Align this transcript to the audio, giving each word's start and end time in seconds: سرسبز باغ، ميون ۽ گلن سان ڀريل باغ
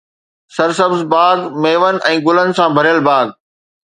سرسبز 0.55 1.01
باغ، 1.11 1.39
ميون 1.65 1.95
۽ 2.11 2.15
گلن 2.29 2.49
سان 2.61 2.69
ڀريل 2.79 2.99
باغ 3.11 3.27